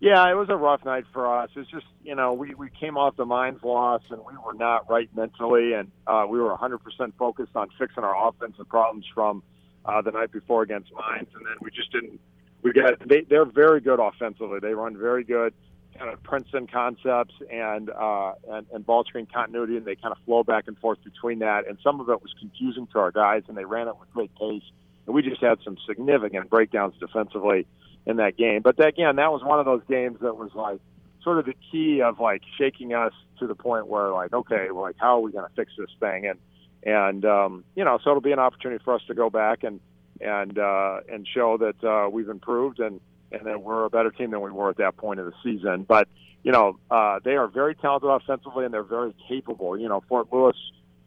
Yeah, 0.00 0.30
it 0.30 0.34
was 0.34 0.48
a 0.48 0.56
rough 0.56 0.84
night 0.84 1.04
for 1.12 1.40
us. 1.40 1.50
It's 1.56 1.70
just, 1.70 1.86
you 2.04 2.14
know, 2.14 2.32
we, 2.32 2.54
we 2.54 2.70
came 2.70 2.96
off 2.96 3.16
the 3.16 3.24
Mines 3.24 3.62
loss 3.64 4.02
and 4.10 4.20
we 4.20 4.34
were 4.44 4.54
not 4.54 4.88
right 4.88 5.08
mentally, 5.16 5.72
and 5.72 5.90
uh, 6.06 6.24
we 6.28 6.38
were 6.38 6.56
100% 6.56 6.78
focused 7.18 7.56
on 7.56 7.68
fixing 7.78 8.04
our 8.04 8.28
offensive 8.28 8.68
problems 8.68 9.06
from 9.12 9.42
uh, 9.84 10.00
the 10.02 10.12
night 10.12 10.30
before 10.30 10.62
against 10.62 10.92
Mines, 10.92 11.28
and 11.34 11.44
then 11.44 11.54
we 11.60 11.70
just 11.70 11.90
didn't. 11.90 12.20
We 12.62 12.72
got 12.72 13.08
they, 13.08 13.22
they're 13.22 13.44
very 13.44 13.80
good 13.80 14.00
offensively. 14.00 14.58
They 14.60 14.74
run 14.74 14.96
very 14.96 15.24
good 15.24 15.54
kind 15.96 16.12
of 16.12 16.22
Princeton 16.22 16.66
concepts 16.66 17.34
and 17.50 17.88
uh, 17.90 18.34
and, 18.50 18.66
and 18.72 18.84
ball 18.84 19.04
screen 19.04 19.26
continuity, 19.32 19.76
and 19.76 19.84
they 19.86 19.94
kind 19.94 20.12
of 20.12 20.18
flow 20.26 20.42
back 20.42 20.64
and 20.66 20.76
forth 20.78 20.98
between 21.04 21.38
that. 21.38 21.68
And 21.68 21.78
some 21.82 22.00
of 22.00 22.08
it 22.08 22.20
was 22.20 22.34
confusing 22.38 22.88
to 22.92 22.98
our 22.98 23.12
guys, 23.12 23.44
and 23.48 23.56
they 23.56 23.64
ran 23.64 23.86
it 23.86 23.94
with 23.98 24.10
great 24.12 24.34
pace 24.34 24.62
and 25.08 25.14
we 25.14 25.22
just 25.22 25.42
had 25.42 25.58
some 25.64 25.78
significant 25.86 26.50
breakdowns 26.50 26.94
defensively 27.00 27.66
in 28.08 28.16
that 28.16 28.36
game. 28.36 28.62
But 28.62 28.84
again, 28.84 29.16
that 29.16 29.30
was 29.30 29.44
one 29.44 29.60
of 29.60 29.66
those 29.66 29.82
games 29.88 30.18
that 30.22 30.34
was 30.36 30.50
like 30.54 30.80
sort 31.22 31.38
of 31.38 31.44
the 31.44 31.54
key 31.70 32.00
of 32.00 32.18
like 32.18 32.40
shaking 32.56 32.94
us 32.94 33.12
to 33.38 33.46
the 33.46 33.54
point 33.54 33.86
where 33.86 34.10
like, 34.10 34.32
okay, 34.32 34.70
like 34.70 34.96
how 34.98 35.18
are 35.18 35.20
we 35.20 35.30
going 35.30 35.46
to 35.46 35.54
fix 35.54 35.72
this 35.78 35.90
thing? 36.00 36.26
And 36.26 36.38
and 36.82 37.24
um, 37.26 37.64
you 37.76 37.84
know, 37.84 37.98
so 38.02 38.10
it'll 38.10 38.22
be 38.22 38.32
an 38.32 38.38
opportunity 38.38 38.82
for 38.82 38.94
us 38.94 39.02
to 39.08 39.14
go 39.14 39.28
back 39.28 39.62
and 39.62 39.78
and 40.22 40.58
uh, 40.58 41.00
and 41.12 41.28
show 41.32 41.58
that 41.58 41.84
uh, 41.84 42.08
we've 42.08 42.30
improved 42.30 42.80
and 42.80 43.00
and 43.30 43.44
that 43.44 43.62
we're 43.62 43.84
a 43.84 43.90
better 43.90 44.10
team 44.10 44.30
than 44.30 44.40
we 44.40 44.50
were 44.50 44.70
at 44.70 44.78
that 44.78 44.96
point 44.96 45.20
of 45.20 45.26
the 45.26 45.34
season. 45.44 45.84
But 45.86 46.08
you 46.42 46.52
know, 46.52 46.78
uh, 46.90 47.20
they 47.22 47.36
are 47.36 47.46
very 47.46 47.74
talented 47.74 48.08
offensively 48.08 48.64
and 48.64 48.72
they're 48.72 48.82
very 48.82 49.14
capable. 49.28 49.78
You 49.78 49.88
know, 49.88 50.02
Fort 50.08 50.28
Lewis 50.32 50.56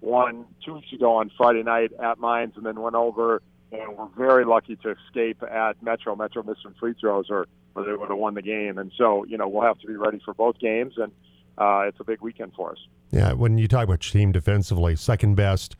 won 0.01 0.45
two 0.63 0.75
weeks 0.75 0.93
ago 0.93 1.15
on 1.15 1.31
Friday 1.35 1.63
night 1.63 1.93
at 1.99 2.19
Mines 2.19 2.53
and 2.57 2.65
then 2.65 2.79
went 2.79 2.95
over 2.95 3.41
and 3.71 3.97
we're 3.97 4.07
very 4.17 4.45
lucky 4.45 4.75
to 4.77 4.91
escape 4.91 5.41
at 5.43 5.81
Metro. 5.81 6.15
Metro 6.15 6.43
missed 6.43 6.63
some 6.63 6.75
free 6.79 6.93
throws, 6.99 7.27
or, 7.29 7.47
or 7.75 7.85
they 7.85 7.93
would 7.93 8.09
have 8.09 8.17
won 8.17 8.33
the 8.33 8.41
game. 8.41 8.77
And 8.77 8.91
so, 8.97 9.25
you 9.25 9.37
know, 9.37 9.47
we'll 9.47 9.63
have 9.63 9.79
to 9.79 9.87
be 9.87 9.95
ready 9.95 10.19
for 10.23 10.33
both 10.33 10.59
games, 10.59 10.93
and 10.97 11.11
uh, 11.57 11.87
it's 11.87 11.99
a 11.99 12.03
big 12.03 12.21
weekend 12.21 12.53
for 12.55 12.71
us. 12.71 12.77
Yeah, 13.11 13.33
when 13.33 13.57
you 13.57 13.67
talk 13.67 13.83
about 13.83 14.01
team 14.01 14.31
defensively, 14.31 14.95
second 14.95 15.35
best 15.35 15.75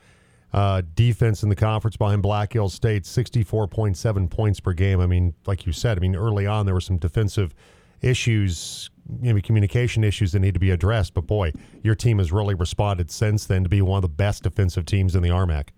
uh, 0.52 0.82
defense 0.94 1.42
in 1.42 1.48
the 1.48 1.56
conference 1.56 1.96
behind 1.96 2.22
Black 2.22 2.52
Hills 2.52 2.74
State, 2.74 3.04
64.7 3.04 4.30
points 4.30 4.60
per 4.60 4.72
game. 4.72 5.00
I 5.00 5.06
mean, 5.06 5.34
like 5.46 5.66
you 5.66 5.72
said, 5.72 5.96
I 5.98 6.00
mean, 6.00 6.14
early 6.14 6.46
on 6.46 6.66
there 6.66 6.74
were 6.74 6.80
some 6.80 6.98
defensive 6.98 7.54
issues, 8.02 8.90
maybe 9.20 9.40
communication 9.40 10.04
issues 10.04 10.32
that 10.32 10.40
need 10.40 10.54
to 10.54 10.60
be 10.60 10.70
addressed. 10.70 11.14
But 11.14 11.26
boy, 11.26 11.52
your 11.82 11.94
team 11.94 12.18
has 12.18 12.32
really 12.32 12.54
responded 12.54 13.10
since 13.10 13.46
then 13.46 13.62
to 13.62 13.68
be 13.68 13.80
one 13.80 13.98
of 13.98 14.02
the 14.02 14.08
best 14.08 14.42
defensive 14.42 14.84
teams 14.84 15.14
in 15.14 15.22
the 15.22 15.30
RMAC. 15.30 15.68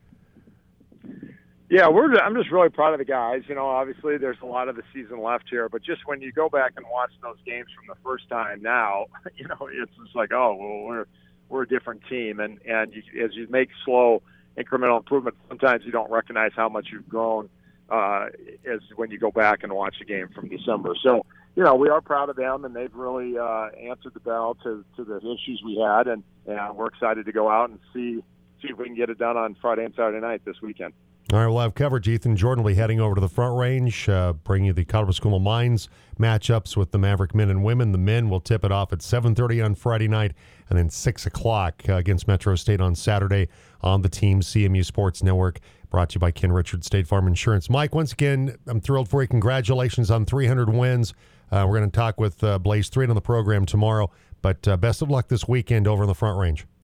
Yeah, 1.70 1.88
we're. 1.88 2.14
I'm 2.16 2.34
just 2.34 2.50
really 2.50 2.68
proud 2.68 2.92
of 2.92 2.98
the 2.98 3.06
guys. 3.06 3.42
You 3.48 3.54
know, 3.54 3.66
obviously 3.66 4.18
there's 4.18 4.36
a 4.42 4.46
lot 4.46 4.68
of 4.68 4.76
the 4.76 4.82
season 4.92 5.22
left 5.22 5.44
here, 5.48 5.68
but 5.68 5.82
just 5.82 6.06
when 6.06 6.20
you 6.20 6.30
go 6.30 6.48
back 6.48 6.74
and 6.76 6.84
watch 6.92 7.10
those 7.22 7.38
games 7.46 7.68
from 7.74 7.86
the 7.88 8.00
first 8.04 8.28
time 8.28 8.60
now, 8.60 9.06
you 9.36 9.48
know, 9.48 9.68
it's 9.72 9.92
just 10.02 10.14
like, 10.14 10.32
oh, 10.32 10.54
well, 10.54 10.82
we're 10.82 11.06
we're 11.48 11.62
a 11.62 11.68
different 11.68 12.02
team, 12.08 12.38
and 12.38 12.60
and 12.66 12.92
you, 12.92 13.24
as 13.24 13.34
you 13.34 13.46
make 13.48 13.70
slow 13.84 14.22
incremental 14.58 14.98
improvement, 14.98 15.36
sometimes 15.48 15.84
you 15.84 15.90
don't 15.90 16.10
recognize 16.10 16.52
how 16.54 16.68
much 16.68 16.88
you've 16.92 17.08
grown 17.08 17.48
uh, 17.90 18.26
as 18.70 18.80
when 18.96 19.10
you 19.10 19.18
go 19.18 19.30
back 19.30 19.62
and 19.62 19.72
watch 19.72 19.96
a 20.00 20.04
game 20.04 20.28
from 20.34 20.48
December. 20.48 20.94
So, 21.02 21.24
you 21.56 21.62
know, 21.62 21.74
we 21.74 21.88
are 21.88 22.00
proud 22.00 22.28
of 22.28 22.36
them, 22.36 22.64
and 22.64 22.74
they've 22.74 22.94
really 22.94 23.38
uh, 23.38 23.68
answered 23.80 24.14
the 24.14 24.20
bell 24.20 24.56
to 24.64 24.84
to 24.96 25.04
the 25.04 25.16
issues 25.16 25.62
we 25.64 25.78
had, 25.78 26.08
and 26.08 26.22
and 26.46 26.76
we're 26.76 26.88
excited 26.88 27.24
to 27.24 27.32
go 27.32 27.48
out 27.48 27.70
and 27.70 27.78
see 27.94 28.22
see 28.60 28.68
if 28.68 28.78
we 28.78 28.84
can 28.84 28.96
get 28.96 29.10
it 29.10 29.18
done 29.18 29.36
on 29.36 29.56
Friday 29.60 29.84
and 29.84 29.94
Saturday 29.94 30.20
night 30.20 30.44
this 30.44 30.60
weekend. 30.62 30.92
All 31.32 31.38
right, 31.38 31.46
we'll 31.46 31.60
have 31.60 31.74
coverage. 31.74 32.06
Ethan 32.06 32.36
Jordan 32.36 32.62
will 32.62 32.72
be 32.72 32.74
heading 32.74 33.00
over 33.00 33.14
to 33.14 33.20
the 33.20 33.30
Front 33.30 33.58
Range, 33.58 34.08
uh, 34.10 34.34
bringing 34.34 34.66
you 34.66 34.72
the 34.74 34.84
Colorado 34.84 35.12
School 35.12 35.36
of 35.36 35.42
Mines 35.42 35.88
matchups 36.20 36.76
with 36.76 36.90
the 36.90 36.98
Maverick 36.98 37.34
men 37.34 37.48
and 37.48 37.64
women. 37.64 37.92
The 37.92 37.98
men 37.98 38.28
will 38.28 38.40
tip 38.40 38.62
it 38.62 38.70
off 38.70 38.92
at 38.92 38.98
7.30 38.98 39.64
on 39.64 39.74
Friday 39.74 40.06
night 40.06 40.32
and 40.68 40.78
then 40.78 40.90
6 40.90 41.26
o'clock 41.26 41.82
uh, 41.88 41.94
against 41.94 42.28
Metro 42.28 42.54
State 42.56 42.82
on 42.82 42.94
Saturday 42.94 43.48
on 43.80 44.02
the 44.02 44.10
Team 44.10 44.42
CMU 44.42 44.84
Sports 44.84 45.22
Network, 45.22 45.60
brought 45.90 46.10
to 46.10 46.16
you 46.16 46.20
by 46.20 46.30
Ken 46.30 46.52
Richards 46.52 46.86
State 46.86 47.06
Farm 47.06 47.26
Insurance. 47.26 47.70
Mike, 47.70 47.94
once 47.94 48.12
again, 48.12 48.56
I'm 48.66 48.82
thrilled 48.82 49.08
for 49.08 49.22
you. 49.22 49.28
Congratulations 49.28 50.10
on 50.10 50.26
300 50.26 50.68
wins. 50.68 51.14
Uh, 51.50 51.64
we're 51.66 51.78
going 51.78 51.90
to 51.90 51.96
talk 51.96 52.20
with 52.20 52.44
uh, 52.44 52.58
Blaze 52.58 52.90
Threet 52.90 53.08
on 53.08 53.14
the 53.14 53.22
program 53.22 53.64
tomorrow, 53.64 54.10
but 54.42 54.68
uh, 54.68 54.76
best 54.76 55.00
of 55.00 55.08
luck 55.08 55.28
this 55.28 55.48
weekend 55.48 55.88
over 55.88 56.02
in 56.02 56.08
the 56.08 56.14
Front 56.14 56.38
Range. 56.38 56.66